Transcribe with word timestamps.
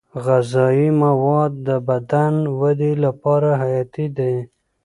غذايي 0.25 0.89
مواد 1.03 1.53
د 1.67 1.69
بدن 1.89 2.33
ودې 2.59 2.91
لپاره 3.05 3.49
حیاتي 3.61 4.05
دي. 4.17 4.35